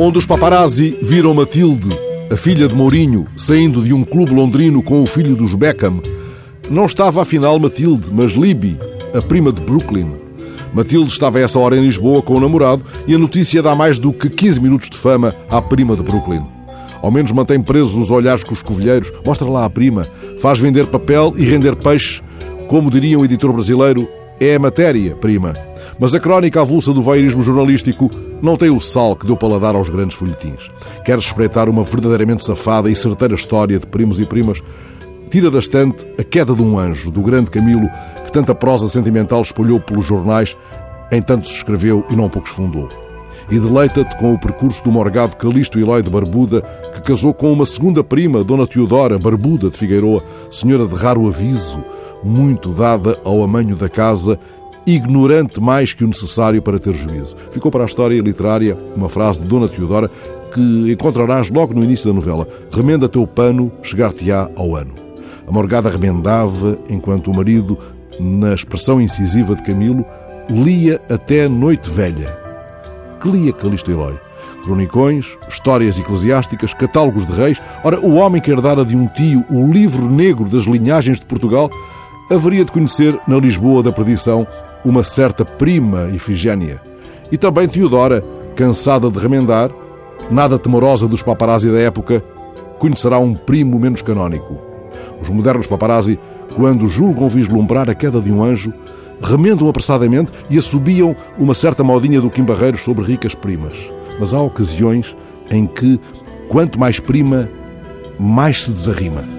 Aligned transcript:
Onde 0.00 0.16
os 0.16 0.26
paparazzi 0.26 0.96
viram 1.02 1.34
Matilde, 1.34 1.90
a 2.32 2.36
filha 2.36 2.68
de 2.68 2.74
Mourinho, 2.74 3.26
saindo 3.36 3.82
de 3.82 3.92
um 3.92 4.04
clube 4.04 4.32
londrino 4.32 4.82
com 4.82 5.02
o 5.02 5.06
filho 5.06 5.34
dos 5.34 5.54
Beckham, 5.54 6.00
não 6.70 6.86
estava 6.86 7.22
afinal 7.22 7.58
Matilde, 7.58 8.08
mas 8.12 8.32
Libby, 8.32 8.78
a 9.12 9.20
prima 9.20 9.50
de 9.50 9.60
Brooklyn. 9.60 10.14
Matilde 10.72 11.10
estava 11.10 11.38
a 11.38 11.40
essa 11.40 11.58
hora 11.58 11.76
em 11.76 11.80
Lisboa 11.80 12.22
com 12.22 12.34
o 12.34 12.40
namorado 12.40 12.84
e 13.06 13.14
a 13.14 13.18
notícia 13.18 13.60
dá 13.60 13.74
mais 13.74 13.98
do 13.98 14.12
que 14.12 14.30
15 14.30 14.60
minutos 14.60 14.88
de 14.88 14.96
fama 14.96 15.34
à 15.50 15.60
prima 15.60 15.96
de 15.96 16.02
Brooklyn. 16.02 16.46
Ao 17.02 17.10
menos 17.10 17.32
mantém 17.32 17.60
presos 17.60 17.96
os 17.96 18.10
olhares 18.10 18.44
com 18.44 18.52
os 18.52 18.62
covilheiros, 18.62 19.12
mostra 19.24 19.48
lá 19.48 19.64
a 19.64 19.70
prima, 19.70 20.06
faz 20.40 20.58
vender 20.58 20.86
papel 20.86 21.34
e 21.36 21.44
render 21.44 21.74
peixe. 21.74 22.22
Como 22.68 22.90
diria 22.90 23.18
um 23.18 23.24
editor 23.24 23.50
brasileiro, 23.50 24.06
é 24.38 24.54
a 24.54 24.58
matéria, 24.58 25.16
prima. 25.16 25.54
Mas 25.98 26.14
a 26.14 26.20
crónica 26.20 26.60
avulsa 26.60 26.92
do 26.92 27.00
voyeurismo 27.00 27.42
jornalístico 27.42 28.10
não 28.42 28.56
tem 28.56 28.68
o 28.68 28.78
sal 28.78 29.16
que 29.16 29.26
deu 29.26 29.38
paladar 29.38 29.74
aos 29.74 29.88
grandes 29.88 30.18
folhetins. 30.18 30.70
Quer 31.02 31.18
espreitar 31.18 31.70
uma 31.70 31.82
verdadeiramente 31.82 32.44
safada 32.44 32.90
e 32.90 32.94
certeira 32.94 33.34
história 33.34 33.78
de 33.78 33.86
primos 33.86 34.20
e 34.20 34.26
primas? 34.26 34.62
Tira 35.30 35.50
da 35.50 35.60
estante 35.60 36.06
A 36.18 36.22
Queda 36.22 36.54
de 36.54 36.62
um 36.62 36.78
Anjo, 36.78 37.10
do 37.10 37.22
grande 37.22 37.50
Camilo, 37.50 37.88
que 38.26 38.30
tanta 38.30 38.54
prosa 38.54 38.86
sentimental 38.90 39.40
espalhou 39.40 39.80
pelos 39.80 40.04
jornais, 40.04 40.54
em 41.10 41.22
tanto 41.22 41.48
se 41.48 41.54
escreveu 41.54 42.04
e 42.10 42.16
não 42.16 42.28
poucos 42.28 42.50
fundou. 42.50 42.90
E 43.50 43.58
deleita-te 43.58 44.14
com 44.18 44.34
o 44.34 44.38
percurso 44.38 44.84
do 44.84 44.92
morgado 44.92 45.36
Calixto 45.36 45.78
Eloy 45.78 46.02
de 46.02 46.10
Barbuda, 46.10 46.60
que 46.94 47.00
casou 47.00 47.32
com 47.32 47.50
uma 47.50 47.64
segunda 47.64 48.04
prima, 48.04 48.44
Dona 48.44 48.66
Teodora 48.66 49.18
Barbuda 49.18 49.70
de 49.70 49.78
Figueiroa, 49.78 50.22
senhora 50.50 50.86
de 50.86 50.94
raro 50.94 51.26
aviso, 51.26 51.82
muito 52.22 52.70
dada 52.70 53.18
ao 53.24 53.42
amanho 53.42 53.76
da 53.76 53.88
casa 53.88 54.38
ignorante 54.86 55.60
mais 55.60 55.92
que 55.92 56.02
o 56.02 56.06
necessário 56.06 56.62
para 56.62 56.78
ter 56.78 56.94
juízo. 56.94 57.36
Ficou 57.50 57.70
para 57.70 57.84
a 57.84 57.86
história 57.86 58.20
literária 58.20 58.76
uma 58.96 59.08
frase 59.08 59.40
de 59.40 59.46
Dona 59.46 59.68
Teodora 59.68 60.10
que 60.52 60.92
encontrarás 60.92 61.50
logo 61.50 61.74
no 61.74 61.84
início 61.84 62.08
da 62.08 62.14
novela. 62.14 62.48
Remenda 62.70 63.08
teu 63.08 63.26
pano, 63.26 63.70
chegar-te-á 63.82 64.48
ao 64.56 64.74
ano. 64.74 64.94
A 65.46 65.52
morgada 65.52 65.90
remendava, 65.90 66.78
enquanto 66.88 67.30
o 67.30 67.36
marido, 67.36 67.78
na 68.18 68.54
expressão 68.54 69.00
incisiva 69.00 69.54
de 69.54 69.62
Camilo, 69.62 70.04
lia 70.48 71.00
até 71.10 71.46
noite 71.48 71.90
velha. 71.90 72.36
Que 73.20 73.28
lia 73.30 73.52
Calixto 73.52 73.90
Eloy? 73.90 74.18
Cronicões, 74.64 75.38
histórias 75.48 75.98
eclesiásticas, 75.98 76.74
catálogos 76.74 77.26
de 77.26 77.32
reis. 77.32 77.60
Ora, 77.84 78.00
o 78.00 78.14
homem 78.14 78.40
que 78.40 78.50
herdara 78.50 78.84
de 78.84 78.96
um 78.96 79.06
tio 79.08 79.44
o 79.50 79.70
livro 79.70 80.10
negro 80.10 80.44
das 80.48 80.64
linhagens 80.64 81.20
de 81.20 81.26
Portugal 81.26 81.70
haveria 82.30 82.64
de 82.64 82.72
conhecer, 82.72 83.18
na 83.26 83.38
Lisboa 83.38 83.82
da 83.82 83.92
perdição, 83.92 84.46
uma 84.84 85.02
certa 85.02 85.44
prima 85.44 86.08
Ifigénia. 86.12 86.80
E 87.30 87.36
também 87.36 87.68
Teodora, 87.68 88.24
cansada 88.54 89.10
de 89.10 89.18
remendar, 89.18 89.70
nada 90.30 90.58
temorosa 90.58 91.06
dos 91.06 91.22
paparazzi 91.22 91.70
da 91.70 91.78
época, 91.78 92.22
conhecerá 92.78 93.18
um 93.18 93.34
primo 93.34 93.78
menos 93.78 94.02
canónico. 94.02 94.58
Os 95.20 95.28
modernos 95.30 95.66
paparazzi, 95.66 96.18
quando 96.54 96.86
julgam 96.86 97.28
vislumbrar 97.28 97.88
a 97.90 97.94
queda 97.94 98.20
de 98.20 98.30
um 98.30 98.42
anjo, 98.42 98.72
remendam 99.20 99.68
apressadamente 99.68 100.32
e 100.48 100.58
assobiam 100.58 101.14
uma 101.38 101.54
certa 101.54 101.82
modinha 101.82 102.20
do 102.20 102.30
Kim 102.30 102.44
Barreiros 102.44 102.82
sobre 102.82 103.04
ricas 103.04 103.34
primas. 103.34 103.74
Mas 104.20 104.32
há 104.32 104.40
ocasiões 104.40 105.16
em 105.50 105.66
que, 105.66 106.00
quanto 106.48 106.78
mais 106.78 107.00
prima, 107.00 107.48
mais 108.18 108.64
se 108.64 108.72
desarrima. 108.72 109.37